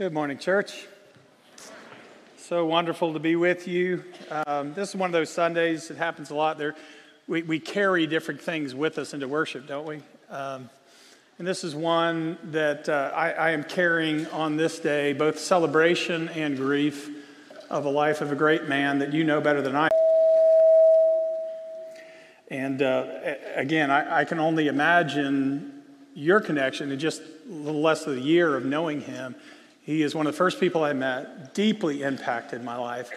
[0.00, 0.86] Good morning, church.
[2.38, 4.02] So wonderful to be with you.
[4.46, 6.74] Um, this is one of those Sundays, it happens a lot there.
[7.28, 10.00] We, we carry different things with us into worship, don't we?
[10.30, 10.70] Um,
[11.38, 16.30] and this is one that uh, I, I am carrying on this day, both celebration
[16.30, 17.10] and grief
[17.68, 19.90] of the life of a great man that you know better than I.
[22.50, 23.06] And uh,
[23.54, 25.82] again, I, I can only imagine
[26.14, 29.36] your connection in just a little less than a year of knowing him
[29.90, 33.10] he is one of the first people I met, deeply impacted my life.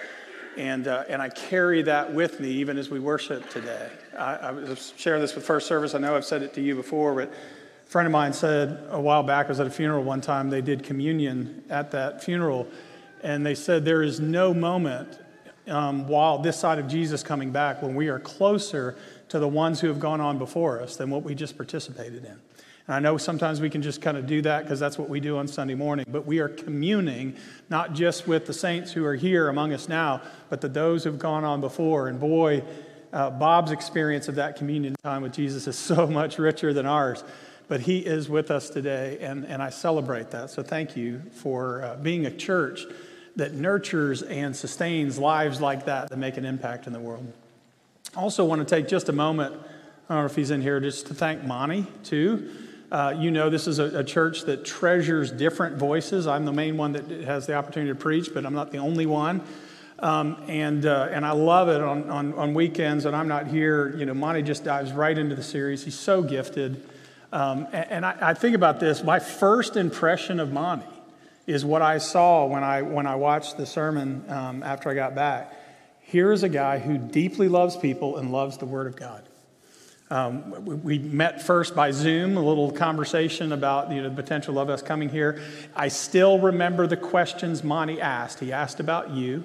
[0.57, 3.91] And, uh, and I carry that with me even as we worship today.
[4.17, 5.93] I, I was sharing this with First Service.
[5.93, 8.99] I know I've said it to you before, but a friend of mine said a
[8.99, 12.67] while back, I was at a funeral one time, they did communion at that funeral.
[13.21, 15.19] And they said there is no moment
[15.67, 18.97] um, while this side of Jesus coming back when we are closer
[19.29, 22.39] to the ones who have gone on before us than what we just participated in.
[22.87, 25.19] And I know sometimes we can just kind of do that because that's what we
[25.19, 27.35] do on Sunday morning, but we are communing
[27.69, 31.19] not just with the saints who are here among us now, but to those who've
[31.19, 32.09] gone on before.
[32.09, 32.63] And boy,
[33.13, 37.23] uh, Bob's experience of that communion time with Jesus is so much richer than ours.
[37.69, 40.49] But he is with us today, and, and I celebrate that.
[40.49, 42.81] So thank you for uh, being a church
[43.37, 47.31] that nurtures and sustains lives like that that make an impact in the world.
[48.15, 49.55] Also want to take just a moment,
[50.09, 52.51] I don't know if he's in here, just to thank Monty, too.
[52.93, 56.27] Uh, you know, this is a, a, church that treasures different voices.
[56.27, 59.07] I'm the main one that has the opportunity to preach, but I'm not the only
[59.07, 59.41] one.
[59.97, 63.95] Um, and, uh, and I love it on, on, on, weekends, and I'm not here.
[63.97, 65.83] You know, Monty just dives right into the series.
[65.83, 66.87] He's so gifted.
[67.31, 70.85] Um, and, and I, I, think about this my first impression of Monty
[71.47, 75.15] is what I saw when I, when I watched the sermon um, after I got
[75.15, 75.51] back.
[76.01, 79.23] Here is a guy who deeply loves people and loves the Word of God.
[80.13, 84.69] Um, we met first by Zoom, a little conversation about you know, the potential of
[84.69, 85.41] us coming here.
[85.75, 88.39] I still remember the questions Monty asked.
[88.39, 89.43] He asked about you,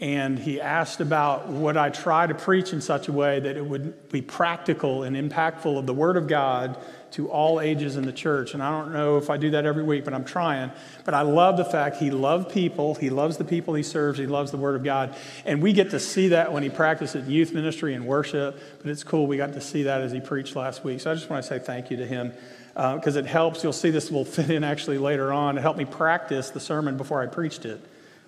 [0.00, 3.64] and he asked about would I try to preach in such a way that it
[3.64, 6.78] would be practical and impactful of the Word of God
[7.10, 8.54] to all ages in the church.
[8.54, 10.70] And I don't know if I do that every week, but I'm trying.
[11.04, 14.26] But I love the fact he loved people, he loves the people he serves, he
[14.26, 15.16] loves the Word of God.
[15.44, 18.60] And we get to see that when he practices youth ministry and worship.
[18.80, 21.00] But it's cool, we got to see that as he preached last week.
[21.00, 22.32] So I just want to say thank you to him
[22.74, 23.64] because uh, it helps.
[23.64, 25.58] You'll see this will fit in actually later on.
[25.58, 27.80] It helped me practice the sermon before I preached it.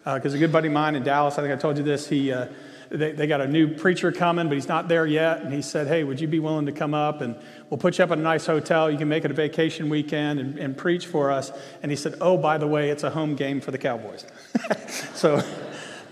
[0.05, 2.09] Because uh, a good buddy of mine in Dallas, I think I told you this,
[2.09, 2.33] he.
[2.33, 2.47] Uh,
[2.91, 5.43] they, they got a new preacher coming, but he's not there yet.
[5.43, 7.37] And he said, Hey, would you be willing to come up and
[7.69, 8.91] we'll put you up in a nice hotel.
[8.91, 11.53] You can make it a vacation weekend and, and preach for us.
[11.83, 14.27] And he said, Oh, by the way, it's a home game for the Cowboys.
[15.15, 15.41] so,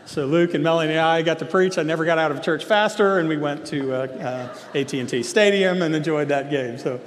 [0.06, 1.78] so Luke and Melanie and I got to preach.
[1.78, 5.82] I never got out of church faster, and we went to uh, uh, AT&T Stadium
[5.82, 6.78] and enjoyed that game.
[6.78, 7.00] So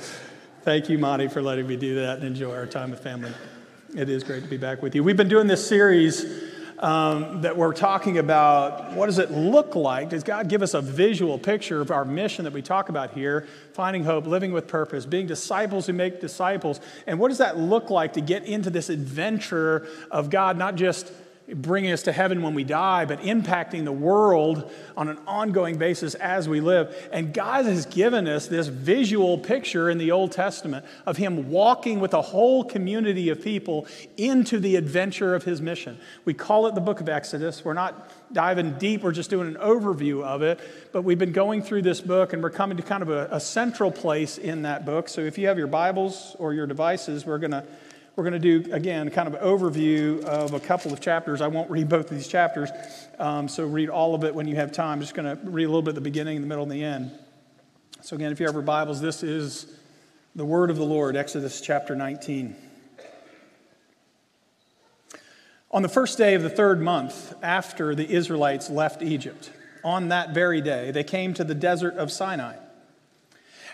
[0.64, 3.32] thank you, Monty, for letting me do that and enjoy our time with family.
[3.96, 5.04] It is great to be back with you.
[5.04, 6.51] We've been doing this series
[6.82, 10.10] um, that we're talking about what does it look like?
[10.10, 13.48] Does God give us a visual picture of our mission that we talk about here?
[13.74, 16.80] Finding hope, living with purpose, being disciples who make disciples.
[17.06, 21.12] And what does that look like to get into this adventure of God, not just
[21.48, 26.16] bringing us to heaven when we die, but impacting the world on an ongoing basis
[26.16, 26.96] as we live.
[27.12, 32.00] And God has given us this visual picture in the Old Testament of Him walking
[32.00, 33.88] with a whole community of people
[34.18, 35.98] into the adventure of His mission.
[36.26, 37.66] We call it the book of Exodus.
[37.66, 40.60] We're not diving deep, we're just doing an overview of it.
[40.92, 43.40] But we've been going through this book and we're coming to kind of a, a
[43.40, 45.10] central place in that book.
[45.10, 47.66] So if you have your Bibles or your devices, we're going to
[48.16, 51.40] we're going to do, again, kind of an overview of a couple of chapters.
[51.40, 52.70] I won't read both of these chapters,
[53.20, 54.94] um, so read all of it when you have time.
[54.94, 56.84] I'm just going to read a little bit at the beginning, the middle, and the
[56.84, 57.12] end.
[58.02, 59.78] So, again, if you have your Bibles, this is
[60.36, 62.56] the word of the Lord, Exodus chapter 19.
[65.72, 69.52] On the first day of the third month after the Israelites left Egypt,
[69.86, 72.56] on that very day, they came to the desert of Sinai.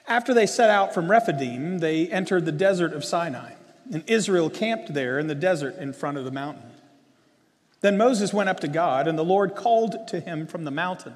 [0.08, 3.54] After they set out from Rephidim, they entered the desert of Sinai.
[3.92, 6.70] And Israel camped there in the desert in front of the mountain.
[7.82, 11.14] Then Moses went up to God, and the Lord called to him from the mountain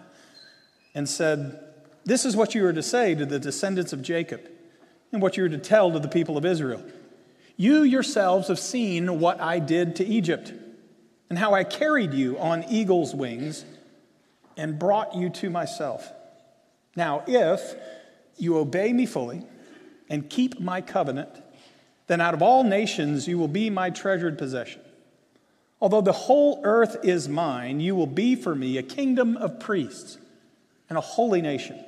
[0.93, 1.59] and said,
[2.05, 4.41] This is what you are to say to the descendants of Jacob,
[5.11, 6.83] and what you are to tell to the people of Israel.
[7.57, 10.53] You yourselves have seen what I did to Egypt,
[11.29, 13.65] and how I carried you on eagle's wings
[14.57, 16.11] and brought you to myself.
[16.95, 17.75] Now, if
[18.37, 19.43] you obey me fully
[20.09, 21.29] and keep my covenant,
[22.11, 24.81] then out of all nations you will be my treasured possession.
[25.79, 30.17] Although the whole earth is mine, you will be for me a kingdom of priests
[30.89, 31.81] and a holy nation.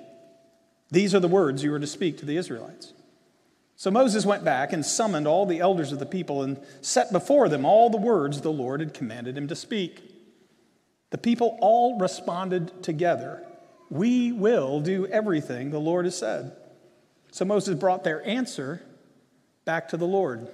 [0.90, 2.94] These are the words you are to speak to the Israelites.
[3.76, 7.50] So Moses went back and summoned all the elders of the people and set before
[7.50, 10.10] them all the words the Lord had commanded him to speak.
[11.10, 13.46] The people all responded together,
[13.90, 16.56] We will do everything the Lord has said.
[17.32, 18.82] So Moses brought their answer
[19.66, 20.48] back to the Lord.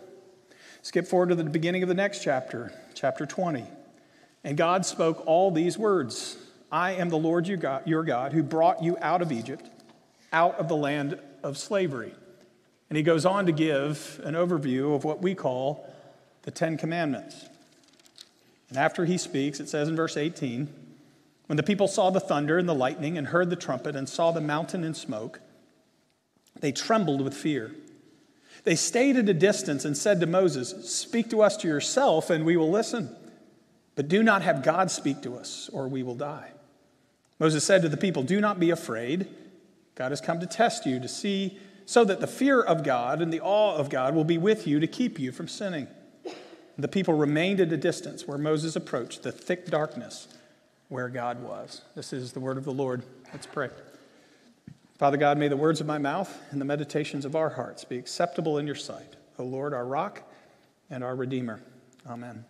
[0.82, 3.66] Skip forward to the beginning of the next chapter, chapter 20.
[4.44, 6.38] And God spoke all these words
[6.72, 9.70] I am the Lord your God who brought you out of Egypt,
[10.32, 12.14] out of the land of slavery.
[12.90, 15.92] And he goes on to give an overview of what we call
[16.44, 17.46] the Ten Commandments.
[18.70, 20.68] And after he speaks, it says in verse 18
[21.48, 24.32] When the people saw the thunder and the lightning and heard the trumpet and saw
[24.32, 25.42] the mountain in smoke,
[26.60, 27.72] they trembled with fear.
[28.70, 32.46] They stayed at a distance and said to Moses, Speak to us to yourself, and
[32.46, 33.10] we will listen.
[33.96, 36.52] But do not have God speak to us, or we will die.
[37.40, 39.26] Moses said to the people, Do not be afraid.
[39.96, 41.58] God has come to test you to see
[41.88, 44.80] so that the fear of God and the awe of God will be with you
[44.80, 45.88] to keep you from sinning.
[46.78, 50.28] The people remained at a distance where Moses approached the thick darkness
[50.90, 51.82] where God was.
[51.96, 53.02] This is the word of the Lord.
[53.34, 53.72] Let's pray.
[55.00, 57.98] Father God, may the words of my mouth and the meditations of our hearts be
[57.98, 60.24] acceptable in your sight, O Lord, our rock
[60.90, 61.62] and our redeemer.
[62.06, 62.44] Amen.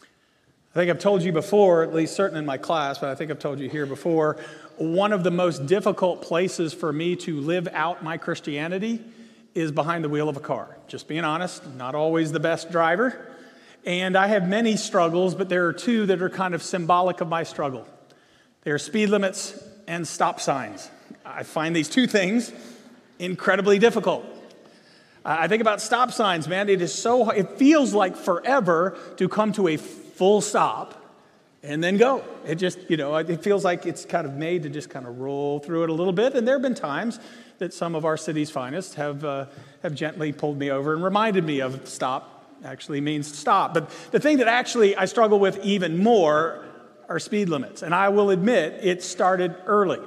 [0.00, 3.32] I think I've told you before, at least certain in my class, but I think
[3.32, 4.36] I've told you here before,
[4.76, 9.00] one of the most difficult places for me to live out my Christianity
[9.52, 10.78] is behind the wheel of a car.
[10.86, 13.34] Just being honest, not always the best driver.
[13.84, 17.26] And I have many struggles, but there are two that are kind of symbolic of
[17.26, 17.84] my struggle.
[18.62, 20.88] They are speed limits and stop signs.
[21.28, 22.52] I find these two things
[23.18, 24.24] incredibly difficult.
[25.24, 26.68] I think about stop signs, man.
[26.68, 30.94] It is so, it feels like forever to come to a full stop
[31.62, 32.24] and then go.
[32.46, 35.18] It just, you know, it feels like it's kind of made to just kind of
[35.18, 36.34] roll through it a little bit.
[36.34, 37.20] And there have been times
[37.58, 39.46] that some of our city's finest have, uh,
[39.82, 43.74] have gently pulled me over and reminded me of stop actually means stop.
[43.74, 46.64] But the thing that actually I struggle with even more
[47.08, 47.82] are speed limits.
[47.82, 50.00] And I will admit it started early.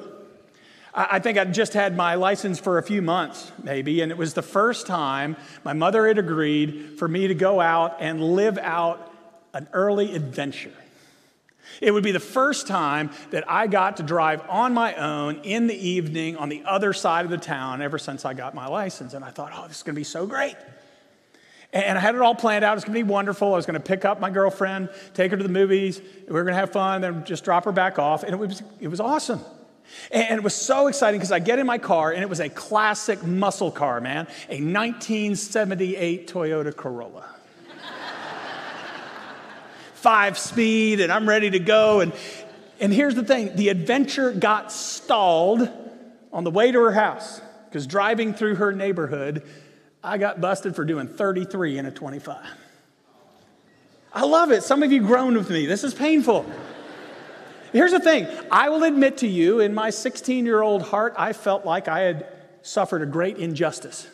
[0.93, 4.33] I think I'd just had my license for a few months, maybe, and it was
[4.33, 9.13] the first time my mother had agreed for me to go out and live out
[9.53, 10.73] an early adventure.
[11.79, 15.67] It would be the first time that I got to drive on my own in
[15.67, 19.13] the evening on the other side of the town ever since I got my license.
[19.13, 20.55] And I thought, oh, this is going to be so great.
[21.71, 22.73] And I had it all planned out.
[22.73, 23.53] It was going to be wonderful.
[23.53, 26.01] I was going to pick up my girlfriend, take her to the movies.
[26.27, 28.23] We were going to have fun, then just drop her back off.
[28.23, 29.39] And it was, it was awesome.
[30.11, 32.49] And it was so exciting because I get in my car, and it was a
[32.49, 37.25] classic muscle car, man, a 1978 Toyota Corolla
[39.93, 41.99] five speed and I'm ready to go.
[41.99, 42.13] And,
[42.79, 45.69] and here's the thing the adventure got stalled
[46.33, 49.43] on the way to her house because driving through her neighborhood,
[50.03, 52.37] I got busted for doing 33 in a 25.
[54.13, 54.63] I love it.
[54.63, 55.65] Some of you groaned with me.
[55.65, 56.45] This is painful.
[57.71, 61.33] Here's the thing I will admit to you, in my 16 year old heart, I
[61.33, 62.27] felt like I had
[62.61, 64.07] suffered a great injustice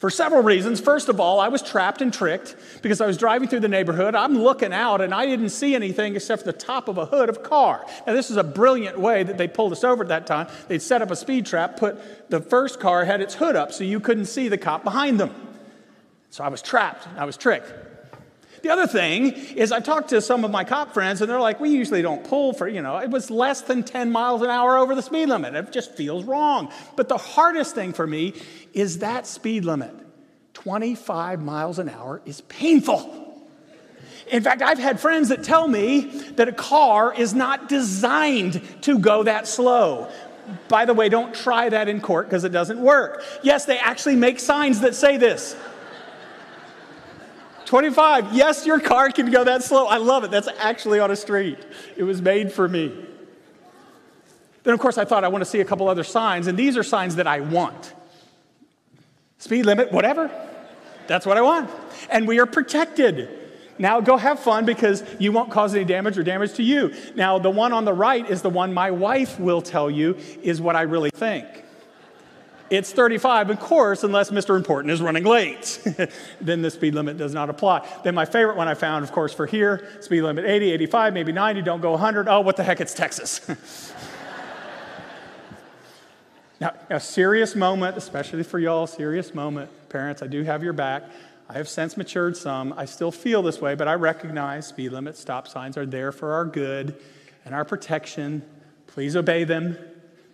[0.00, 0.80] for several reasons.
[0.80, 4.14] First of all, I was trapped and tricked because I was driving through the neighborhood.
[4.14, 7.36] I'm looking out and I didn't see anything except the top of a hood of
[7.36, 7.84] a car.
[8.06, 10.48] Now, this is a brilliant way that they pulled us over at that time.
[10.68, 13.84] They'd set up a speed trap, put the first car had its hood up so
[13.84, 15.34] you couldn't see the cop behind them.
[16.30, 17.06] So I was trapped.
[17.18, 17.70] I was tricked.
[18.62, 21.60] The other thing is, I talked to some of my cop friends, and they're like,
[21.60, 24.76] we usually don't pull for, you know, it was less than 10 miles an hour
[24.76, 25.54] over the speed limit.
[25.54, 26.70] It just feels wrong.
[26.96, 28.34] But the hardest thing for me
[28.72, 29.94] is that speed limit
[30.54, 33.26] 25 miles an hour is painful.
[34.30, 36.02] In fact, I've had friends that tell me
[36.36, 40.08] that a car is not designed to go that slow.
[40.68, 43.24] By the way, don't try that in court because it doesn't work.
[43.42, 45.56] Yes, they actually make signs that say this.
[47.70, 49.86] 25, yes, your car can go that slow.
[49.86, 50.32] I love it.
[50.32, 51.56] That's actually on a street.
[51.96, 52.92] It was made for me.
[54.64, 56.76] Then, of course, I thought I want to see a couple other signs, and these
[56.76, 57.94] are signs that I want.
[59.38, 60.32] Speed limit, whatever.
[61.06, 61.70] That's what I want.
[62.10, 63.28] And we are protected.
[63.78, 66.92] Now go have fun because you won't cause any damage or damage to you.
[67.14, 70.60] Now, the one on the right is the one my wife will tell you is
[70.60, 71.46] what I really think.
[72.70, 74.56] It's 35, of course, unless Mr.
[74.56, 75.82] Important is running late.
[76.40, 77.86] then the speed limit does not apply.
[78.04, 81.32] Then my favorite one I found, of course, for here speed limit 80, 85, maybe
[81.32, 82.28] 90, don't go 100.
[82.28, 83.40] Oh, what the heck, it's Texas.
[86.60, 89.68] now, a serious moment, especially for y'all, serious moment.
[89.88, 91.02] Parents, I do have your back.
[91.48, 92.72] I have since matured some.
[92.76, 96.34] I still feel this way, but I recognize speed limits, stop signs are there for
[96.34, 96.96] our good
[97.44, 98.44] and our protection.
[98.86, 99.76] Please obey them.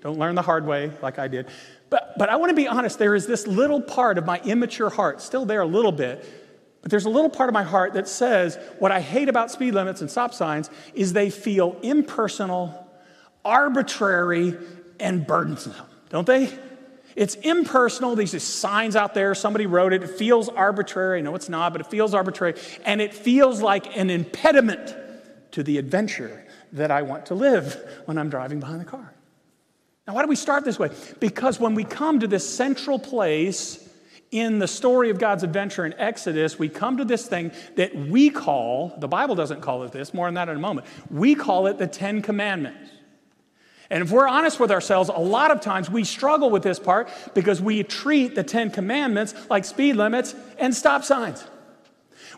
[0.03, 1.47] Don't learn the hard way like I did.
[1.89, 4.91] But, but I want to be honest, there is this little part of my immature
[4.91, 6.25] heart, still there a little bit,
[6.83, 9.75] but there's a little part of my heart that says what I hate about speed
[9.75, 12.89] limits and stop signs is they feel impersonal,
[13.45, 14.57] arbitrary,
[14.99, 15.75] and burdensome,
[16.11, 16.57] don't they?
[17.17, 18.15] It's impersonal.
[18.15, 19.35] These are signs out there.
[19.35, 20.03] Somebody wrote it.
[20.03, 21.23] It feels arbitrary.
[21.23, 22.55] No, it's not, but it feels arbitrary.
[22.85, 24.95] And it feels like an impediment
[25.53, 29.16] to the adventure that I want to live when I'm driving behind the car.
[30.07, 30.91] Now, why do we start this way?
[31.19, 33.83] Because when we come to this central place
[34.31, 38.31] in the story of God's adventure in Exodus, we come to this thing that we
[38.31, 41.67] call, the Bible doesn't call it this, more on that in a moment, we call
[41.67, 42.91] it the Ten Commandments.
[43.89, 47.09] And if we're honest with ourselves, a lot of times we struggle with this part
[47.35, 51.45] because we treat the Ten Commandments like speed limits and stop signs.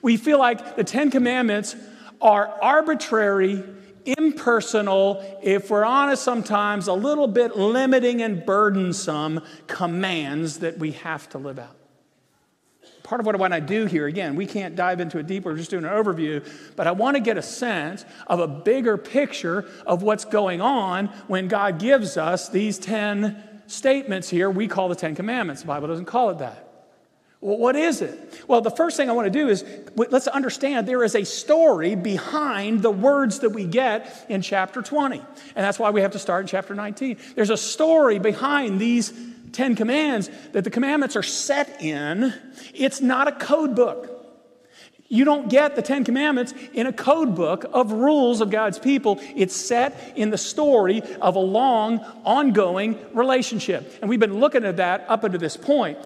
[0.03, 1.75] We feel like the Ten Commandments
[2.21, 3.65] are arbitrary,
[4.05, 11.28] impersonal, if we're honest, sometimes a little bit limiting and burdensome commands that we have
[11.31, 11.78] to live out
[13.09, 15.50] part of what I want to do here, again, we can't dive into it deeper,
[15.50, 18.99] we're just doing an overview, but I want to get a sense of a bigger
[18.99, 24.90] picture of what's going on when God gives us these 10 statements here we call
[24.90, 25.62] the 10 commandments.
[25.62, 26.68] The Bible doesn't call it that.
[27.40, 28.42] Well, what is it?
[28.49, 29.64] Well, the first thing I want to do is
[29.95, 35.18] let's understand there is a story behind the words that we get in chapter 20.
[35.18, 37.16] And that's why we have to start in chapter 19.
[37.37, 39.12] There's a story behind these
[39.52, 42.35] Ten Commands that the commandments are set in,
[42.75, 44.14] it's not a code book.
[45.11, 49.18] You don't get the Ten Commandments in a code book of rules of God's people.
[49.35, 53.90] It's set in the story of a long, ongoing relationship.
[54.02, 55.99] And we've been looking at that up until this point.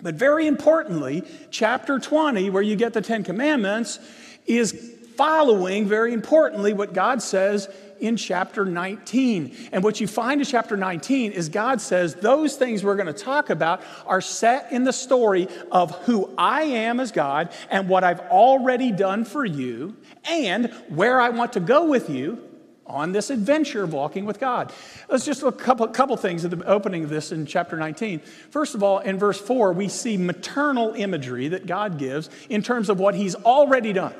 [0.00, 3.98] But very importantly, chapter 20, where you get the Ten Commandments,
[4.44, 9.56] is following, very importantly, what God says in chapter 19.
[9.72, 13.12] And what you find in chapter 19 is God says those things we're going to
[13.12, 18.04] talk about are set in the story of who I am as God and what
[18.04, 19.96] I've already done for you
[20.28, 22.45] and where I want to go with you
[22.86, 24.72] on this adventure of walking with God.
[25.08, 28.20] Let's just look a couple, couple things at the opening of this in chapter 19.
[28.20, 32.88] First of all, in verse 4, we see maternal imagery that God gives in terms
[32.88, 34.14] of what He's already done.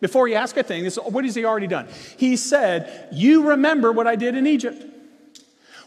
[0.00, 1.86] Before you ask a thing, this, what has he already done?
[2.16, 4.86] He said, You remember what I did in Egypt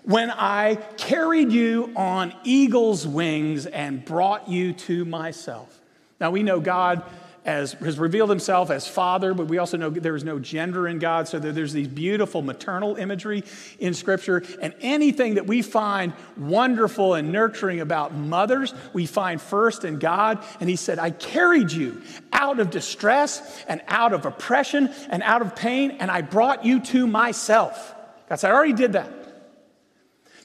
[0.04, 5.80] when I carried you on eagle's wings and brought you to myself.
[6.20, 7.04] Now we know God
[7.46, 11.00] as has revealed himself as father, but we also know there is no gender in
[11.00, 11.28] God.
[11.28, 13.44] So there's these beautiful maternal imagery
[13.80, 14.44] in Scripture.
[14.62, 20.44] And anything that we find wonderful and nurturing about mothers, we find first in God.
[20.62, 25.42] And he said, I carried you out of distress and out of oppression and out
[25.42, 27.94] of pain, and I brought you to myself.
[28.30, 29.12] God said, I already did that.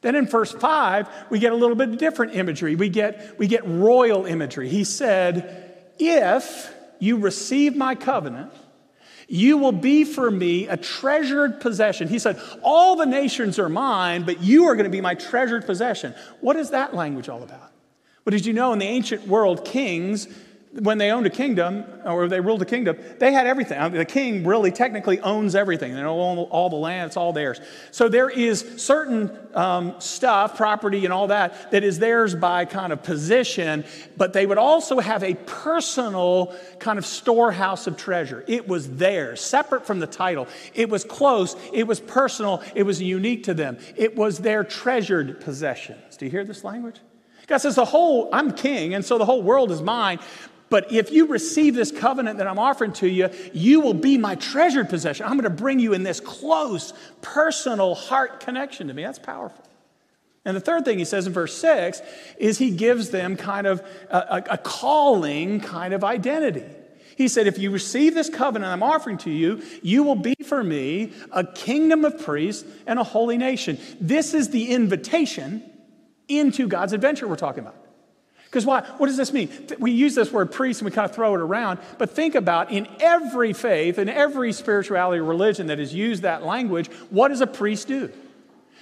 [0.01, 2.77] Then in verse 5, we get a little bit different imagery.
[2.77, 4.69] We get, we get royal imagery.
[4.69, 8.53] He said, If you receive my covenant,
[9.29, 12.09] you will be for me a treasured possession.
[12.09, 15.67] He said, All the nations are mine, but you are going to be my treasured
[15.67, 16.15] possession.
[16.41, 17.73] What is that language all about?
[18.25, 20.29] But as you know, in the ancient world, kings
[20.81, 23.79] when they owned a kingdom or they ruled a kingdom, they had everything.
[23.79, 25.95] I mean, the king really technically owns everything.
[25.95, 27.61] They own all the land, it's all theirs.
[27.91, 32.93] So there is certain um, stuff, property, and all that, that is theirs by kind
[32.93, 33.85] of position,
[34.17, 38.45] but they would also have a personal kind of storehouse of treasure.
[38.47, 40.47] It was theirs, separate from the title.
[40.75, 43.79] It was close, it was personal, it was unique to them.
[43.97, 46.17] It was their treasured possessions.
[46.17, 46.97] Do you hear this language?
[47.49, 50.21] God says, The whole, I'm king, and so the whole world is mine,
[50.71, 54.35] but if you receive this covenant that I'm offering to you, you will be my
[54.35, 55.27] treasured possession.
[55.27, 59.03] I'm going to bring you in this close, personal heart connection to me.
[59.03, 59.65] That's powerful.
[60.45, 62.01] And the third thing he says in verse 6
[62.39, 66.65] is he gives them kind of a, a, calling kind of identity.
[67.17, 70.63] He said, If you receive this covenant I'm offering to you, you will be for
[70.63, 73.79] me a kingdom of priests and a holy nation.
[74.01, 75.69] This is the invitation
[76.29, 77.75] into God's adventure we're talking about.
[78.49, 78.81] Because why?
[78.97, 79.51] What does this mean?
[79.79, 82.73] We use this word priest and we kind of throw it around, but think about
[82.73, 87.43] in every faith, in every spirituality or religion that has used that language, what does
[87.43, 88.11] a priest do?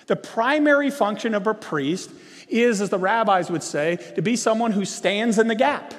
[0.07, 2.11] The primary function of a priest
[2.49, 5.95] is, as the rabbis would say, to be someone who stands in the gap.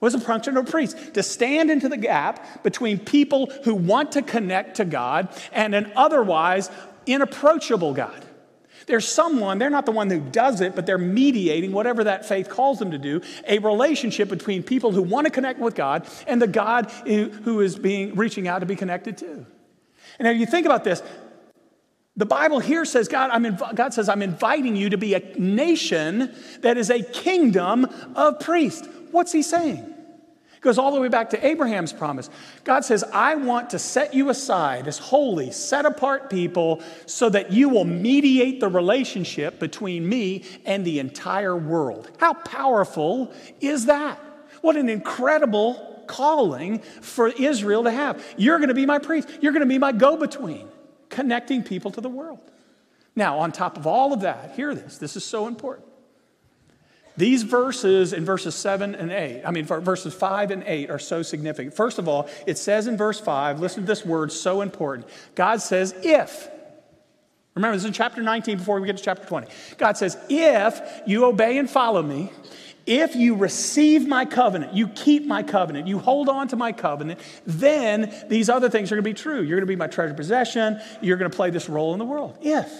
[0.00, 1.14] What's the function of a priest?
[1.14, 5.92] To stand into the gap between people who want to connect to God and an
[5.94, 6.70] otherwise
[7.06, 8.23] inapproachable God.
[8.86, 12.48] There's someone, they're not the one who does it, but they're mediating whatever that faith
[12.48, 16.40] calls them to do, a relationship between people who want to connect with God and
[16.40, 19.46] the God who is being reaching out to be connected to.
[20.18, 21.02] And now you think about this,
[22.16, 25.20] The Bible here says, God, I'm inv- God says, I'm inviting you to be a
[25.36, 28.88] nation that is a kingdom of priests.
[29.10, 29.93] What's he saying?
[30.64, 32.30] Goes all the way back to Abraham's promise.
[32.64, 37.52] God says, I want to set you aside as holy, set apart people so that
[37.52, 42.10] you will mediate the relationship between me and the entire world.
[42.18, 43.30] How powerful
[43.60, 44.18] is that?
[44.62, 48.24] What an incredible calling for Israel to have.
[48.38, 50.66] You're going to be my priest, you're going to be my go between
[51.10, 52.40] connecting people to the world.
[53.14, 54.96] Now, on top of all of that, hear this.
[54.96, 55.88] This is so important.
[57.16, 61.22] These verses in verses 7 and 8, I mean, verses 5 and 8 are so
[61.22, 61.74] significant.
[61.74, 65.08] First of all, it says in verse 5, listen to this word, so important.
[65.34, 66.48] God says, if.
[67.54, 69.46] Remember, this is in chapter 19 before we get to chapter 20.
[69.78, 72.32] God says, if you obey and follow me,
[72.84, 77.20] if you receive my covenant, you keep my covenant, you hold on to my covenant,
[77.46, 79.40] then these other things are going to be true.
[79.40, 80.80] You're going to be my treasured possession.
[81.00, 82.36] You're going to play this role in the world.
[82.42, 82.70] If.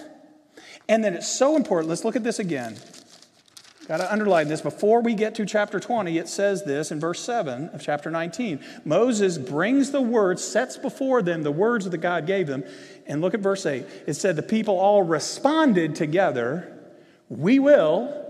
[0.87, 1.89] And then it's so important.
[1.89, 2.75] Let's look at this again.
[3.87, 4.61] Got to underline this.
[4.61, 8.59] Before we get to chapter 20, it says this in verse 7 of chapter 19.
[8.83, 12.63] Moses brings the words, sets before them the words that God gave them.
[13.05, 13.85] And look at verse 8.
[14.07, 16.81] It said, The people all responded together,
[17.29, 18.23] We will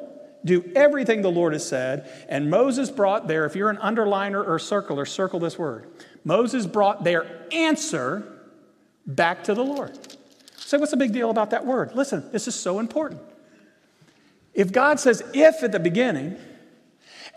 [0.43, 2.09] do everything the Lord has said.
[2.27, 5.87] And Moses brought there, if you're an underliner or circler, circle this word.
[6.25, 8.23] Moses brought their answer
[9.07, 9.97] back to the Lord.
[10.57, 11.95] So, what's the big deal about that word?
[11.95, 13.21] Listen, this is so important.
[14.55, 16.37] If God says if at the beginning,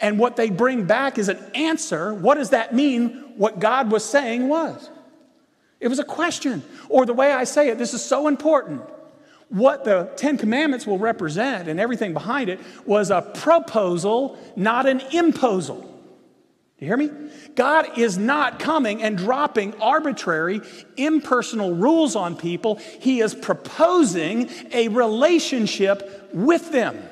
[0.00, 3.32] and what they bring back is an answer, what does that mean?
[3.36, 4.88] What God was saying was.
[5.80, 6.62] It was a question.
[6.88, 8.82] Or the way I say it, this is so important
[9.48, 15.00] what the Ten Commandments will represent and everything behind it was a proposal, not an
[15.12, 15.84] imposal.
[16.78, 17.10] You hear me?
[17.56, 20.60] God is not coming and dropping arbitrary,
[20.96, 22.76] impersonal rules on people.
[22.76, 27.02] He is proposing a relationship with them.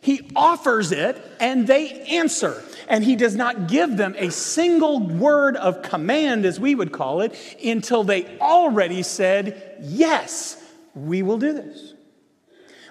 [0.00, 2.62] He offers it and they answer.
[2.88, 7.20] And he does not give them a single word of command, as we would call
[7.20, 10.62] it, until they already said yes
[10.94, 11.94] we will do this.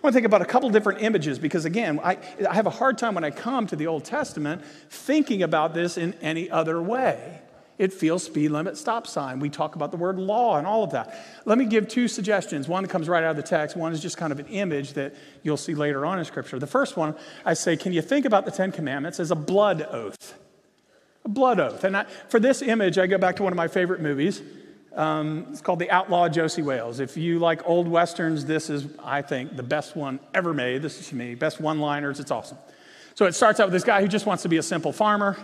[0.06, 3.00] Want to think about a couple different images because, again, I, I have a hard
[3.00, 7.42] time when I come to the Old Testament thinking about this in any other way.
[7.80, 9.40] It feels speed limit, stop sign.
[9.40, 11.20] We talk about the word law and all of that.
[11.46, 12.68] Let me give two suggestions.
[12.68, 15.16] One comes right out of the text, one is just kind of an image that
[15.42, 16.60] you'll see later on in Scripture.
[16.60, 19.82] The first one, I say, can you think about the Ten Commandments as a blood
[19.90, 20.36] oath?
[21.24, 21.84] A blood oath.
[21.84, 24.44] And I, for this image, I go back to one of my favorite movies,
[24.96, 27.00] um, it's called The Outlaw Josey Wales.
[27.00, 30.82] If you like old westerns, this is, I think, the best one ever made.
[30.82, 32.20] This is me, best one liners.
[32.20, 32.58] It's awesome.
[33.14, 35.38] So it starts out with this guy who just wants to be a simple farmer.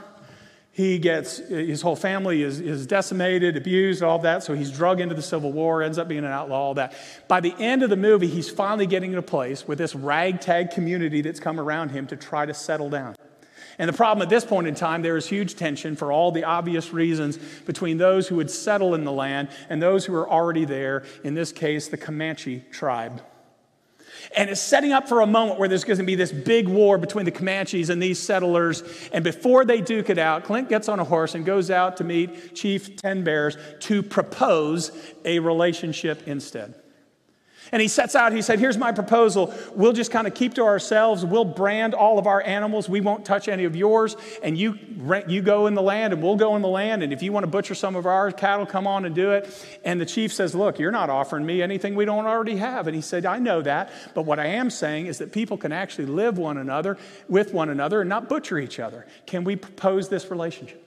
[0.74, 4.44] He gets, his whole family is, is decimated, abused, all that.
[4.44, 6.94] So he's drug into the Civil War, ends up being an outlaw, all that.
[7.28, 10.72] By the end of the movie, he's finally getting to a place with this ragtag
[10.72, 13.16] community that's come around him to try to settle down.
[13.82, 16.44] And the problem at this point in time, there is huge tension for all the
[16.44, 20.66] obvious reasons between those who would settle in the land and those who are already
[20.66, 23.24] there, in this case, the Comanche tribe.
[24.38, 27.00] And it's setting up for a moment where there's going to be this big war
[27.00, 28.84] between the Comanches and these settlers.
[29.12, 32.04] And before they duke it out, Clint gets on a horse and goes out to
[32.04, 34.92] meet Chief Ten Bears to propose
[35.26, 36.76] a relationship instead.
[37.72, 39.54] And he sets out, he said, Here's my proposal.
[39.74, 41.26] We'll just kind of keep to ourselves.
[41.26, 42.90] We'll brand all of our animals.
[42.90, 44.18] We won't touch any of yours.
[44.44, 47.02] And you, rent, you go in the land, and we'll go in the land.
[47.02, 49.80] And if you want to butcher some of our cattle, come on and do it.
[49.86, 52.88] And the chief says, Look, you're not offering me anything we don't already have.
[52.88, 53.92] And he said, I know that.
[54.14, 56.98] But what I am saying is that people can actually live one another
[57.30, 59.08] with one another and not butcher each other.
[59.26, 60.86] Can we propose this relationship?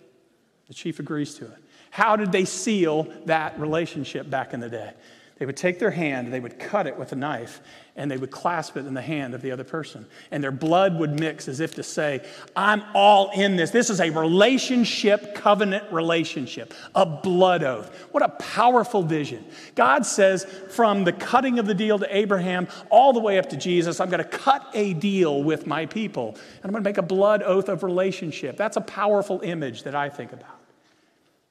[0.68, 1.58] The chief agrees to it.
[1.90, 4.92] How did they seal that relationship back in the day?
[5.38, 7.60] They would take their hand, they would cut it with a knife,
[7.96, 10.06] and they would clasp it in the hand of the other person.
[10.30, 13.72] And their blood would mix as if to say, I'm all in this.
[13.72, 17.92] This is a relationship, covenant relationship, a blood oath.
[18.12, 19.44] What a powerful vision.
[19.74, 23.56] God says, from the cutting of the deal to Abraham all the way up to
[23.56, 26.98] Jesus, I'm going to cut a deal with my people, and I'm going to make
[26.98, 28.56] a blood oath of relationship.
[28.56, 30.53] That's a powerful image that I think about.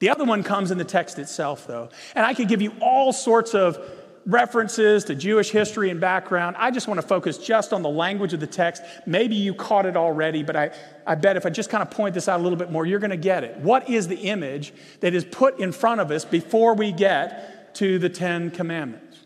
[0.04, 1.88] The other one comes in the text itself, though.
[2.14, 3.80] And I could give you all sorts of
[4.26, 6.58] references to Jewish history and background.
[6.60, 8.84] I just want to focus just on the language of the text.
[9.06, 10.72] Maybe you caught it already, but I,
[11.08, 13.00] I bet if I just kind of point this out a little bit more, you're
[13.00, 13.56] going to get it.
[13.60, 17.98] What is the image that is put in front of us before we get to
[17.98, 19.20] the Ten Commandments?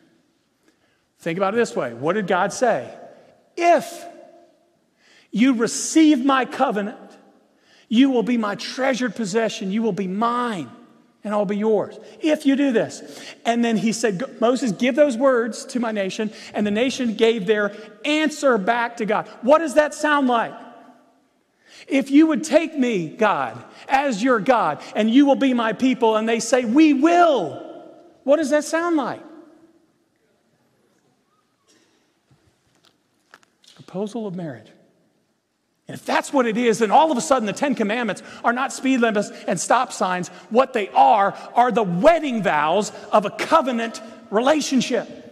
[1.18, 2.96] Think about it this way What did God say?
[3.56, 4.06] If
[5.32, 7.07] you receive my covenant,
[7.90, 9.72] you will be my treasured possession.
[9.72, 10.70] You will be mine.
[11.24, 13.22] and I'll be yours if you do this.
[13.46, 16.32] And then he said, Moses, give those words to my nation.
[16.54, 19.28] And the nation gave their answer back to God.
[19.42, 20.54] What does that sound like?
[21.88, 26.16] If you would take me, God, as your God, and you will be my people,
[26.16, 27.64] and they say, We will.
[28.24, 29.22] What does that sound like?
[33.76, 34.68] Proposal of marriage.
[35.88, 38.52] And if that's what it is, then all of a sudden the Ten Commandments are
[38.52, 40.28] not speed limits and stop signs.
[40.50, 45.24] What they are are the wedding vows of a covenant relationship.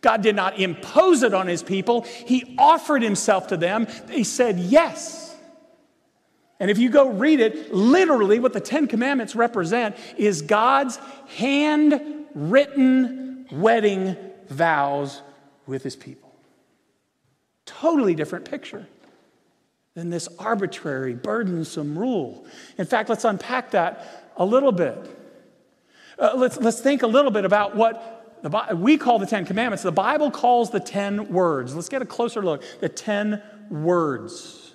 [0.00, 3.86] God did not impose it on his people, he offered himself to them.
[4.06, 5.36] They said yes.
[6.58, 10.98] And if you go read it, literally what the Ten Commandments represent is God's
[11.36, 14.16] handwritten wedding
[14.48, 15.20] vows
[15.66, 16.34] with his people.
[17.66, 18.86] Totally different picture
[19.94, 22.46] than this arbitrary, burdensome rule.
[22.78, 24.98] In fact, let's unpack that a little bit.
[26.18, 29.82] Uh, let's, let's think a little bit about what the, we call the Ten Commandments.
[29.82, 31.74] The Bible calls the Ten Words.
[31.74, 32.62] Let's get a closer look.
[32.80, 34.74] The Ten Words.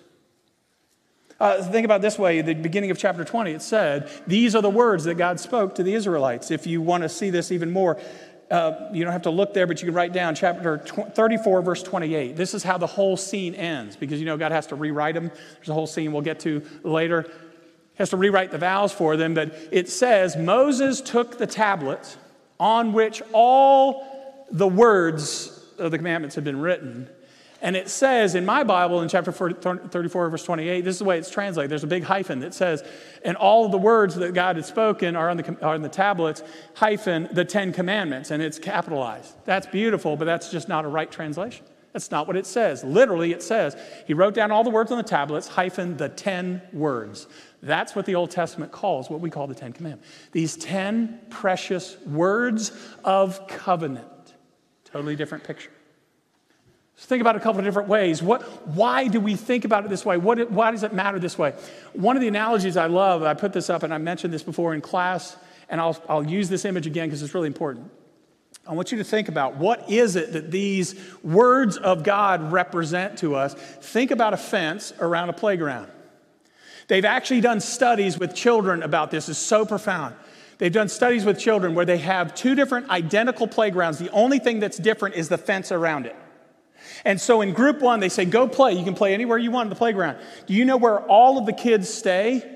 [1.40, 2.42] Uh, think about this way.
[2.42, 5.84] the beginning of chapter 20, it said, These are the words that God spoke to
[5.84, 6.50] the Israelites.
[6.50, 8.00] If you want to see this even more,
[8.52, 11.82] uh, you don't have to look there, but you can write down chapter 34, verse
[11.82, 12.36] 28.
[12.36, 15.32] This is how the whole scene ends because you know God has to rewrite them.
[15.56, 17.24] There's a whole scene we'll get to later.
[17.24, 22.18] He has to rewrite the vows for them, but it says Moses took the tablets
[22.60, 27.10] on which all the words of the commandments had been written
[27.62, 31.18] and it says in my Bible in chapter 34, verse 28, this is the way
[31.18, 31.72] it's translated.
[31.72, 32.84] There's a big hyphen that says,
[33.24, 36.44] and all the words that God had spoken are on the, are on the tablets,
[36.76, 39.34] hyphen, the Ten Commandments, and it's capitalized.
[39.46, 41.66] That's beautiful, but that's just not a right translation.
[41.94, 42.84] That's not what it says.
[42.84, 46.62] Literally, it says, He wrote down all the words on the tablets, hyphen, the ten
[46.74, 47.26] words.
[47.64, 50.06] That's what the Old Testament calls what we call the Ten Commandments.
[50.34, 52.74] These ten precious words
[53.06, 54.34] of covenant.
[54.84, 55.72] Totally different picture.
[56.96, 58.24] Let's think about it a couple of different ways.
[58.24, 60.16] What, why do we think about it this way?
[60.18, 61.54] What, why does it matter this way?
[61.94, 64.74] One of the analogies I love, I put this up and I mentioned this before
[64.74, 65.36] in class,
[65.68, 67.92] and I'll, I'll use this image again because it's really important.
[68.68, 73.20] I want you to think about what is it that these words of God represent
[73.20, 73.54] to us.
[73.54, 75.92] Think about a fence around a playground.
[76.88, 79.28] They've actually done studies with children about this.
[79.28, 80.16] It's so profound.
[80.58, 84.00] They've done studies with children where they have two different identical playgrounds.
[84.00, 86.16] The only thing that's different is the fence around it.
[87.04, 88.74] And so in group one, they say, go play.
[88.74, 90.18] You can play anywhere you want on the playground.
[90.48, 92.52] Do you know where all of the kids stay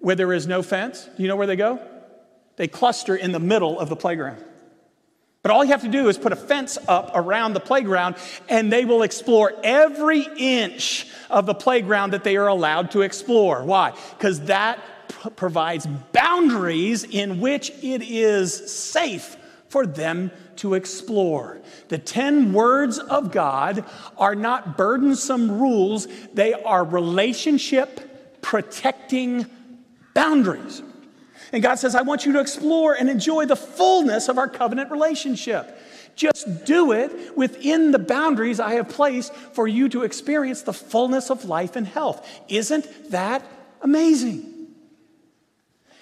[0.00, 1.08] where there is no fence?
[1.16, 1.80] Do you know where they go?
[2.56, 4.42] They cluster in the middle of the playground.
[5.42, 8.16] But all you have to do is put a fence up around the playground,
[8.48, 13.62] and they will explore every inch of the playground that they are allowed to explore.
[13.62, 13.92] Why?
[14.16, 14.78] Because that
[15.08, 19.36] p- provides boundaries in which it is safe
[19.74, 21.60] for them to explore.
[21.88, 23.84] The 10 words of God
[24.16, 29.46] are not burdensome rules, they are relationship protecting
[30.14, 30.80] boundaries.
[31.52, 34.92] And God says, I want you to explore and enjoy the fullness of our covenant
[34.92, 35.76] relationship.
[36.14, 41.32] Just do it within the boundaries I have placed for you to experience the fullness
[41.32, 42.24] of life and health.
[42.48, 43.44] Isn't that
[43.82, 44.53] amazing?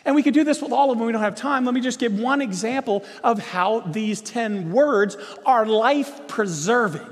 [0.05, 1.07] And we could do this with all of them.
[1.07, 1.65] We don't have time.
[1.65, 7.07] Let me just give one example of how these 10 words are life preserving,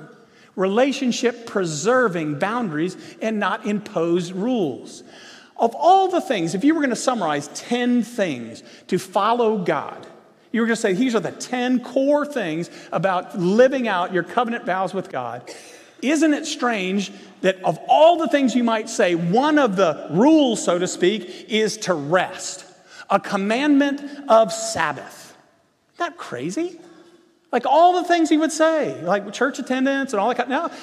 [0.57, 5.05] relationship preserving boundaries and not imposed rules.
[5.57, 10.07] Of all the things, if you were going to summarize 10 things to follow God,
[10.53, 14.24] you were going to say, these are the 10 core things about living out your
[14.24, 15.48] covenant vows with God.
[16.03, 20.64] Isn't it strange that of all the things you might say, one of the rules,
[20.64, 22.64] so to speak, is to rest?
[23.10, 25.36] A commandment of Sabbath.
[25.94, 26.78] Isn't that crazy?
[27.52, 30.70] Like all the things he would say, like church attendance and all that kind of,
[30.70, 30.78] no,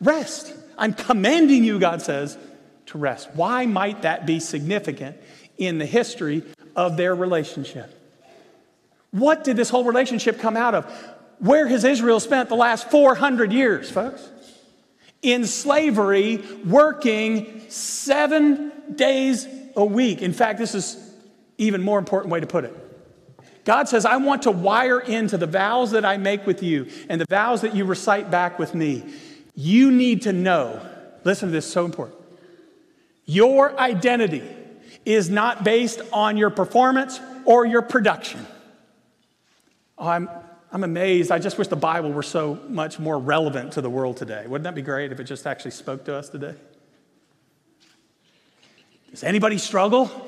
[0.00, 0.54] rest.
[0.78, 2.38] I'm commanding you, God says,
[2.86, 3.28] to rest.
[3.34, 5.16] Why might that be significant
[5.58, 6.42] in the history
[6.74, 7.94] of their relationship?
[9.10, 11.14] What did this whole relationship come out of?
[11.38, 14.26] Where has Israel spent the last 400 years, folks?
[15.20, 20.22] In slavery, working seven days a week.
[20.22, 21.07] In fact, this is
[21.58, 22.74] even more important way to put it.
[23.64, 27.20] God says, I want to wire into the vows that I make with you and
[27.20, 29.04] the vows that you recite back with me.
[29.54, 30.80] You need to know,
[31.24, 32.18] listen to this, so important.
[33.26, 34.42] Your identity
[35.04, 38.46] is not based on your performance or your production.
[39.98, 40.30] Oh, I'm,
[40.72, 41.30] I'm amazed.
[41.30, 44.46] I just wish the Bible were so much more relevant to the world today.
[44.46, 46.54] Wouldn't that be great if it just actually spoke to us today?
[49.10, 50.27] Does anybody struggle?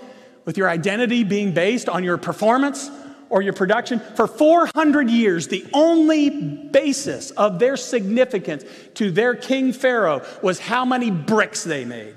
[0.51, 2.91] With your identity being based on your performance
[3.29, 4.01] or your production.
[4.17, 10.85] For 400 years, the only basis of their significance to their king Pharaoh was how
[10.85, 12.17] many bricks they made.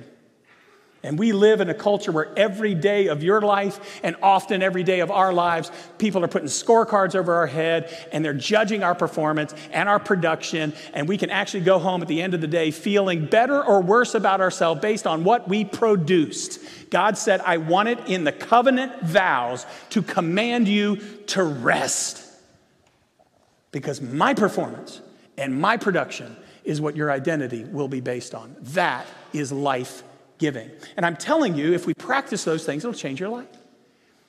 [1.05, 4.83] And we live in a culture where every day of your life and often every
[4.83, 8.95] day of our lives, people are putting scorecards over our head and they're judging our
[8.95, 10.71] performance and our production.
[10.93, 13.81] And we can actually go home at the end of the day feeling better or
[13.81, 16.61] worse about ourselves based on what we produced.
[16.89, 20.95] God said, I want it in the covenant vows to command you
[21.27, 22.25] to rest.
[23.73, 25.01] Because my performance
[25.37, 28.55] and my production is what your identity will be based on.
[28.61, 30.03] That is life
[30.43, 30.69] giving.
[30.97, 33.47] And I'm telling you, if we practice those things, it'll change your life.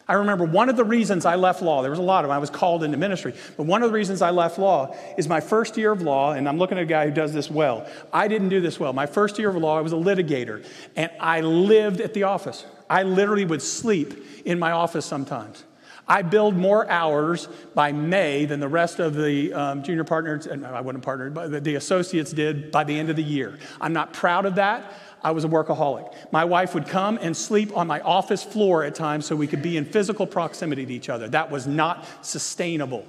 [0.06, 2.36] I remember one of the reasons I left law, there was a lot of them,
[2.36, 5.40] I was called into ministry, but one of the reasons I left law is my
[5.40, 7.84] first year of law, and I'm looking at a guy who does this well.
[8.12, 8.92] I didn't do this well.
[8.92, 12.64] My first year of law, I was a litigator, and I lived at the office.
[12.88, 15.64] I literally would sleep in my office sometimes.
[16.06, 20.66] I billed more hours by May than the rest of the um, junior partners, and
[20.66, 23.58] I wasn't partnered, but the associates did by the end of the year.
[23.80, 24.92] I'm not proud of that.
[25.24, 26.14] I was a workaholic.
[26.30, 29.62] My wife would come and sleep on my office floor at times so we could
[29.62, 31.26] be in physical proximity to each other.
[31.28, 33.06] That was not sustainable.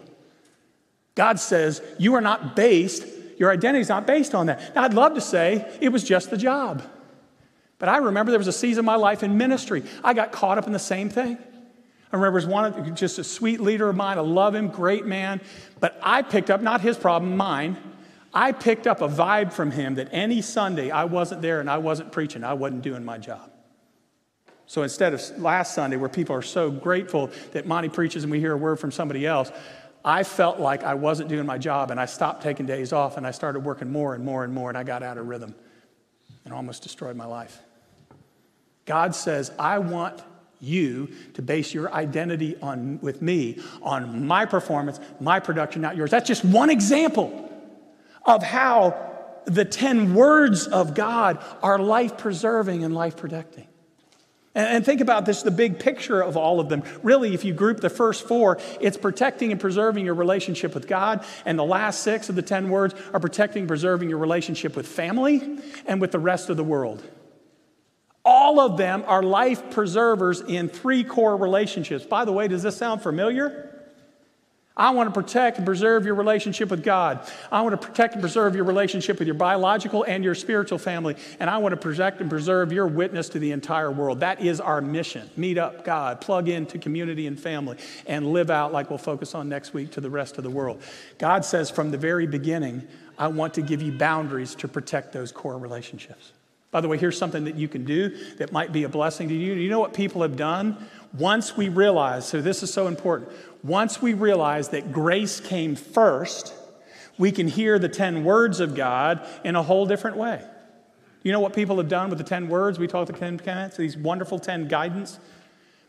[1.14, 3.06] God says, You are not based,
[3.38, 4.74] your identity is not based on that.
[4.76, 6.82] Now, I'd love to say it was just the job.
[7.80, 9.84] But I remember there was a season of my life in ministry.
[10.02, 11.38] I got caught up in the same thing.
[12.14, 14.18] I remember one just a sweet leader of mine.
[14.18, 15.42] I love him, great man.
[15.82, 17.76] But I picked up not his problem, mine.
[18.36, 21.78] I picked up a vibe from him that any Sunday I wasn't there and I
[21.78, 23.50] wasn't preaching, I wasn't doing my job.
[24.66, 28.40] So instead of last Sunday, where people are so grateful that Monty preaches and we
[28.40, 29.52] hear a word from somebody else,
[30.04, 33.26] I felt like I wasn't doing my job and I stopped taking days off and
[33.26, 35.56] I started working more and more and more and I got out of rhythm
[36.44, 37.60] and almost destroyed my life.
[38.86, 40.22] God says, I want
[40.60, 46.12] you to base your identity on with me on my performance, my production, not yours.
[46.12, 47.52] That's just one example
[48.26, 49.12] of how
[49.46, 53.68] the 10 words of God are life preserving and life protecting.
[54.56, 56.84] And, think about this the big picture of all of them.
[57.04, 61.26] Really, if you group the first four, it's protecting and preserving your relationship with God.
[61.46, 64.88] And the last six of the 10 words are protecting and preserving your relationship with
[64.88, 67.04] family and with the rest of the world.
[68.24, 72.06] All of them are life preservers in three core relationships.
[72.06, 73.75] By the way, does this sound familiar?
[74.78, 77.26] I want to protect and preserve your relationship with God.
[77.50, 81.16] I want to protect and preserve your relationship with your biological and your spiritual family.
[81.40, 84.20] And I want to protect and preserve your witness to the entire world.
[84.20, 85.30] That is our mission.
[85.38, 89.48] Meet up God, plug into community and family, and live out like we'll focus on
[89.48, 90.82] next week to the rest of the world.
[91.20, 92.86] God says from the very beginning,
[93.18, 96.34] I want to give you boundaries to protect those core relationships.
[96.76, 99.34] By the way, here's something that you can do that might be a blessing to
[99.34, 99.54] you.
[99.54, 100.76] You know what people have done?
[101.18, 103.32] Once we realize, so this is so important,
[103.64, 106.54] once we realize that grace came first,
[107.18, 110.44] we can hear the 10 words of God in a whole different way.
[111.24, 112.78] You know what people have done with the 10 words?
[112.78, 115.18] We talk the 10 commandments, these wonderful 10 guidance.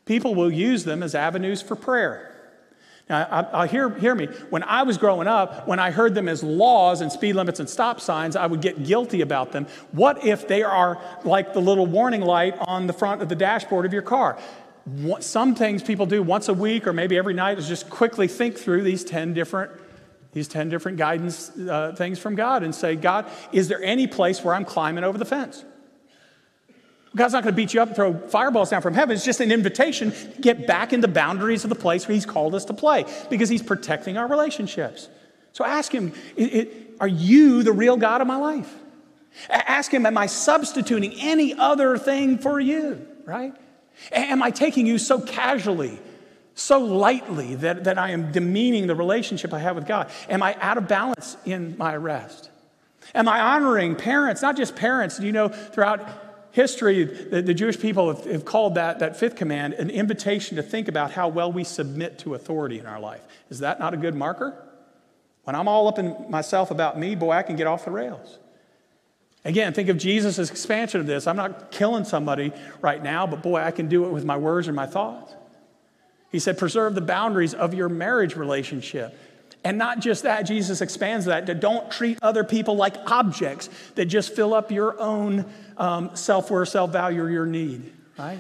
[0.05, 2.33] People will use them as avenues for prayer.
[3.09, 4.27] Now, I, I hear, hear me.
[4.51, 7.69] When I was growing up, when I heard them as laws and speed limits and
[7.69, 9.67] stop signs, I would get guilty about them.
[9.93, 13.87] What if they are like the little warning light on the front of the dashboard
[13.87, 14.39] of your car?
[15.19, 18.57] some things people do once a week or maybe every night is just quickly think
[18.57, 19.73] through these 10 different
[20.33, 24.45] these 10 different guidance uh, things from god and say god is there any place
[24.45, 25.65] where i'm climbing over the fence
[27.17, 29.41] god's not going to beat you up and throw fireballs down from heaven it's just
[29.41, 32.65] an invitation to get back in the boundaries of the place where he's called us
[32.65, 35.09] to play because he's protecting our relationships
[35.53, 36.13] so ask him
[37.01, 38.73] are you the real god of my life
[39.51, 43.55] ask him am i substituting any other thing for you right
[44.13, 45.99] Am I taking you so casually,
[46.55, 50.11] so lightly that, that I am demeaning the relationship I have with God?
[50.29, 52.51] Am I out of balance in my rest?
[53.15, 55.19] Am I honoring parents, not just parents?
[55.19, 56.26] Do you know, throughout
[56.57, 60.63] history, the, the Jewish people have, have, called that, that fifth command an invitation to
[60.63, 63.21] think about how well we submit to authority in our life.
[63.51, 64.57] Is that not a good marker?
[65.45, 68.39] When I'm all up in myself about me, boy, I can get off the rails.
[69.45, 71.27] Again, think of Jesus' expansion of this.
[71.27, 74.67] I'm not killing somebody right now, but boy, I can do it with my words
[74.67, 75.35] and my thoughts.
[76.33, 79.15] He said, preserve the boundaries of your marriage relationship.
[79.67, 84.05] And not just that, Jesus expands that to don't treat other people like objects that
[84.05, 85.45] just fill up your own
[85.77, 88.39] um, self worth, self value, or your need, right?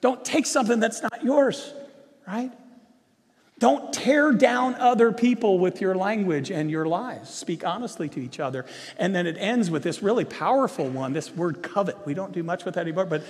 [0.00, 1.74] Don't take something that's not yours,
[2.26, 2.50] right?
[3.58, 7.28] Don't tear down other people with your language and your lies.
[7.28, 8.64] Speak honestly to each other.
[8.96, 11.98] And then it ends with this really powerful one this word covet.
[12.06, 13.24] We don't do much with that anymore, but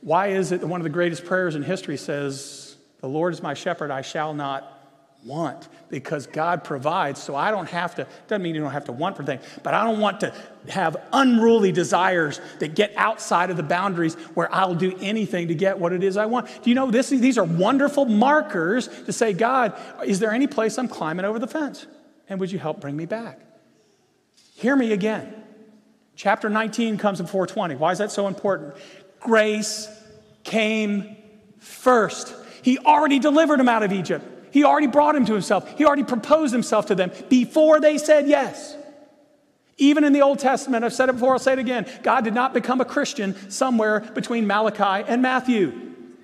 [0.00, 3.54] why is it one of the greatest prayers in history says, The Lord is my
[3.54, 4.78] shepherd, I shall not
[5.24, 5.68] want?
[5.88, 9.16] Because God provides, so I don't have to, doesn't mean you don't have to want
[9.16, 10.34] for things, but I don't want to
[10.68, 15.78] have unruly desires that get outside of the boundaries where I'll do anything to get
[15.78, 16.46] what it is I want.
[16.62, 20.78] Do you know this, these are wonderful markers to say, God, is there any place
[20.78, 21.86] I'm climbing over the fence?
[22.28, 23.40] And would you help bring me back?
[24.54, 25.34] Hear me again.
[26.16, 27.76] Chapter 19 comes in 420.
[27.76, 28.74] Why is that so important?
[29.20, 29.88] grace
[30.42, 31.16] came
[31.58, 32.34] first.
[32.62, 34.24] He already delivered him out of Egypt.
[34.50, 35.68] He already brought him to himself.
[35.76, 38.76] He already proposed himself to them before they said yes.
[39.78, 41.86] Even in the Old Testament, I've said it before, I'll say it again.
[42.02, 45.72] God did not become a Christian somewhere between Malachi and Matthew.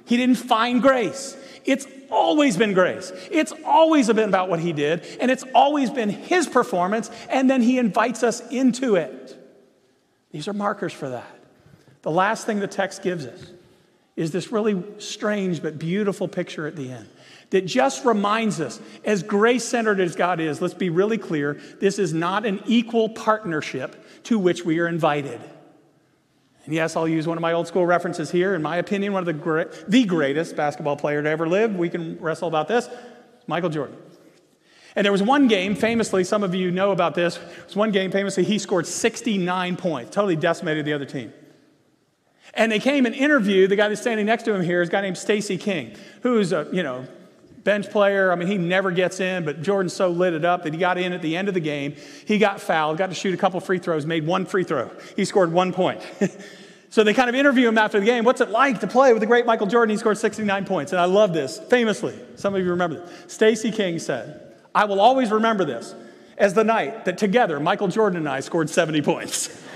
[0.04, 1.36] He didn't find grace.
[1.64, 3.12] It's always been grace.
[3.30, 7.62] It's always been about what he did, and it's always been his performance, and then
[7.62, 9.42] he invites us into it.
[10.32, 11.38] These are markers for that.
[12.02, 13.40] The last thing the text gives us
[14.16, 17.08] is this really strange but beautiful picture at the end
[17.50, 21.98] that just reminds us, as grace centered as God is, let's be really clear this
[21.98, 25.40] is not an equal partnership to which we are invited.
[26.64, 28.54] And yes, I'll use one of my old school references here.
[28.56, 32.18] In my opinion, one of the, the greatest basketball player to ever live, we can
[32.18, 32.88] wrestle about this,
[33.46, 33.96] Michael Jordan.
[34.96, 37.92] And there was one game, famously, some of you know about this, it was one
[37.92, 41.32] game, famously, he scored 69 points, totally decimated the other team.
[42.54, 44.92] And they came and interviewed the guy that's standing next to him here is a
[44.92, 47.06] guy named Stacey King, who's a, you know,
[47.66, 48.32] bench player.
[48.32, 50.96] I mean, he never gets in, but Jordan so lit it up that he got
[50.96, 51.96] in at the end of the game.
[52.24, 54.90] He got fouled, got to shoot a couple free throws, made one free throw.
[55.16, 56.00] He scored one point.
[56.90, 58.24] so they kind of interview him after the game.
[58.24, 59.90] What's it like to play with the great Michael Jordan?
[59.90, 60.92] He scored 69 points.
[60.92, 62.18] And I love this, famously.
[62.36, 63.32] Some of you remember this.
[63.34, 65.94] Stacey King said, I will always remember this
[66.38, 69.62] as the night that together Michael Jordan and I scored 70 points.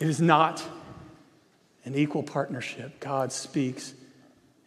[0.00, 0.62] It is not
[1.84, 3.00] an equal partnership.
[3.00, 3.94] God speaks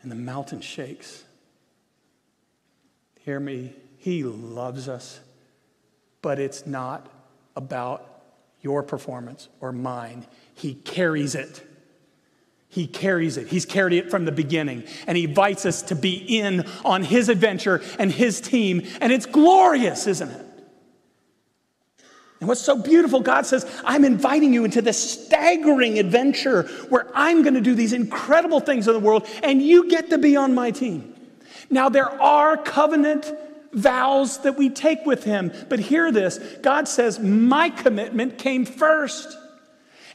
[0.01, 1.23] and the mountain shakes.
[3.19, 5.19] Hear me, He loves us,
[6.21, 7.11] but it's not
[7.55, 8.23] about
[8.61, 10.25] your performance or mine.
[10.53, 11.63] He carries it.
[12.69, 13.47] He carries it.
[13.47, 17.29] He's carried it from the beginning, and He invites us to be in on His
[17.29, 20.46] adventure and His team, and it's glorious, isn't it?
[22.39, 27.41] And what's so beautiful, God says, I'm inviting you into this staggering adventure where I'm
[27.41, 30.53] going to do these incredible things in the world, and you get to be on
[30.53, 31.15] my team.
[31.69, 33.31] Now, there are covenant
[33.73, 39.35] vows that we take with Him, but hear this God says, My commitment came first.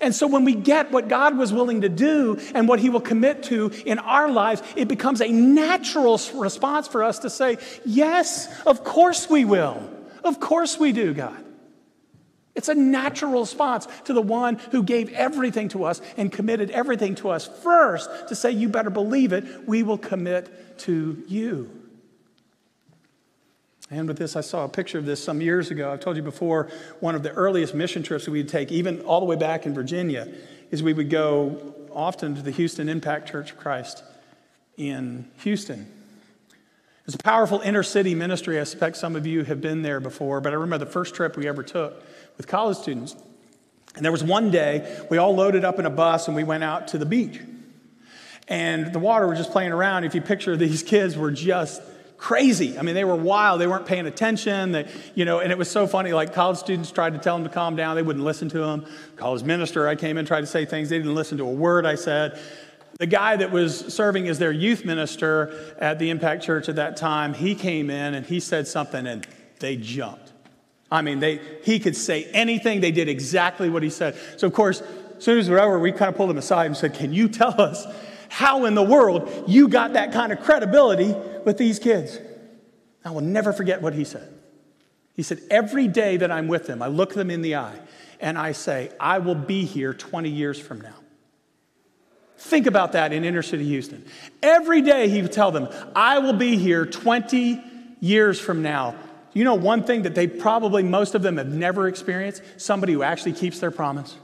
[0.00, 3.00] And so when we get what God was willing to do and what He will
[3.00, 8.48] commit to in our lives, it becomes a natural response for us to say, Yes,
[8.62, 9.90] of course we will.
[10.24, 11.44] Of course we do, God.
[12.54, 17.14] It's a natural response to the one who gave everything to us and committed everything
[17.16, 21.70] to us first to say, You better believe it, we will commit to you.
[23.90, 25.92] And with this, I saw a picture of this some years ago.
[25.92, 29.26] I've told you before, one of the earliest mission trips we'd take, even all the
[29.26, 30.32] way back in Virginia,
[30.70, 34.02] is we would go often to the Houston Impact Church of Christ
[34.78, 36.01] in Houston.
[37.04, 38.60] It's a powerful inner city ministry.
[38.60, 41.36] I suspect some of you have been there before, but I remember the first trip
[41.36, 42.02] we ever took
[42.36, 43.16] with college students.
[43.96, 46.64] And there was one day, we all loaded up in a bus and we went
[46.64, 47.40] out to the beach.
[48.48, 50.04] And the water was just playing around.
[50.04, 51.82] If you picture these kids were just
[52.22, 52.78] crazy.
[52.78, 53.60] I mean, they were wild.
[53.60, 54.70] They weren't paying attention.
[54.70, 56.12] They, you know, and it was so funny.
[56.12, 57.96] Like college students tried to tell them to calm down.
[57.96, 58.86] They wouldn't listen to them.
[59.16, 60.88] College minister, I came in, tried to say things.
[60.88, 62.40] They didn't listen to a word I said.
[62.98, 66.96] The guy that was serving as their youth minister at the Impact Church at that
[66.96, 69.26] time, he came in and he said something and
[69.60, 70.32] they jumped.
[70.90, 72.80] I mean, they, he could say anything.
[72.80, 74.14] They did exactly what he said.
[74.36, 74.82] So, of course,
[75.16, 77.14] as soon as we were over, we kind of pulled him aside and said, Can
[77.14, 77.86] you tell us
[78.28, 82.18] how in the world you got that kind of credibility with these kids?
[83.04, 84.28] I will never forget what he said.
[85.14, 87.78] He said, Every day that I'm with them, I look them in the eye
[88.20, 90.94] and I say, I will be here 20 years from now.
[92.42, 94.04] Think about that in inner city Houston.
[94.42, 97.62] Every day he would tell them, I will be here 20
[98.00, 98.96] years from now.
[99.32, 102.42] You know one thing that they probably, most of them have never experienced?
[102.56, 104.16] Somebody who actually keeps their promise.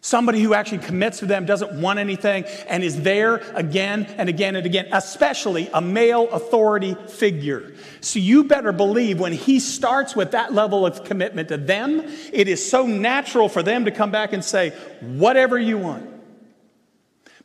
[0.00, 4.56] Somebody who actually commits to them, doesn't want anything, and is there again and again
[4.56, 7.74] and again, especially a male authority figure.
[8.00, 12.48] So you better believe when he starts with that level of commitment to them, it
[12.48, 14.70] is so natural for them to come back and say,
[15.00, 16.17] whatever you want.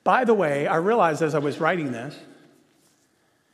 [0.03, 2.15] By the way, I realized as I was writing this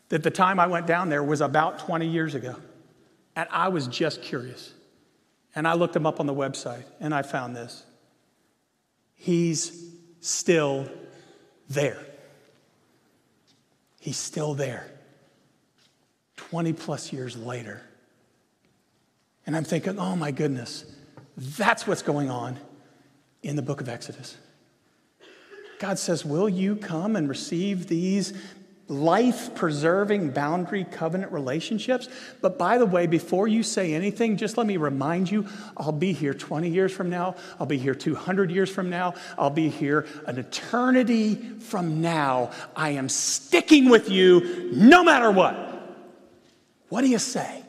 [0.10, 2.56] that the time I went down there was about 20 years ago.
[3.36, 4.74] And I was just curious.
[5.56, 7.84] And I looked him up on the website and I found this.
[9.16, 10.89] He's still
[11.70, 12.00] there.
[14.00, 14.89] He's still there.
[16.38, 17.82] 20 plus years later.
[19.45, 20.86] And I'm thinking, oh my goodness,
[21.38, 22.60] that's what's going on
[23.43, 24.38] in the book of Exodus.
[25.80, 28.34] God says, Will you come and receive these
[28.90, 32.10] life preserving boundary covenant relationships?
[32.42, 36.12] But by the way, before you say anything, just let me remind you I'll be
[36.12, 37.36] here 20 years from now.
[37.60, 39.14] I'll be here 200 years from now.
[39.38, 42.52] I'll be here an eternity from now.
[42.76, 45.66] I am sticking with you no matter what.
[46.90, 47.64] What do you say?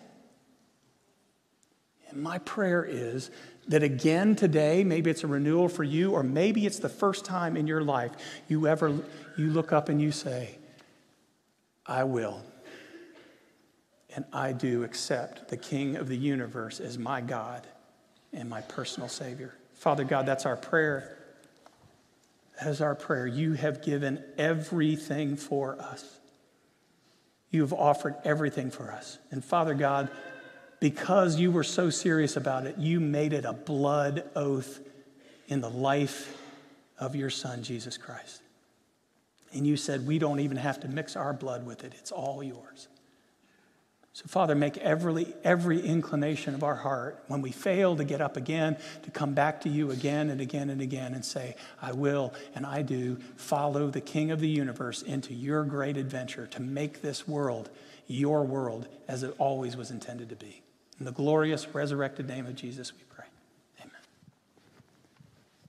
[2.08, 3.30] And my prayer is
[3.70, 7.56] that again today, maybe it's a renewal for you, or maybe it's the first time
[7.56, 8.10] in your life
[8.48, 8.98] you ever
[9.38, 10.58] you look up and you say,
[11.86, 12.42] I will.
[14.16, 17.64] And I do accept the King of the universe as my God
[18.32, 19.54] and my personal Savior.
[19.74, 21.16] Father God, that's our prayer.
[22.58, 23.24] That is our prayer.
[23.24, 26.18] You have given everything for us.
[27.50, 29.18] You have offered everything for us.
[29.30, 30.10] And Father God,
[30.80, 34.80] because you were so serious about it, you made it a blood oath
[35.46, 36.36] in the life
[36.98, 38.42] of your Son, Jesus Christ.
[39.52, 42.42] And you said, We don't even have to mix our blood with it, it's all
[42.42, 42.88] yours.
[44.12, 48.36] So, Father, make every, every inclination of our heart when we fail to get up
[48.36, 52.34] again, to come back to you again and again and again and say, I will
[52.56, 57.02] and I do follow the King of the universe into your great adventure to make
[57.02, 57.70] this world
[58.08, 60.62] your world as it always was intended to be.
[61.00, 63.09] In the glorious resurrected name of Jesus, we.